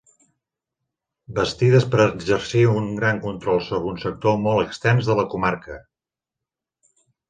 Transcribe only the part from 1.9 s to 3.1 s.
per exercir un